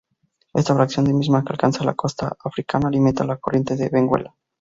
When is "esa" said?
0.55-0.73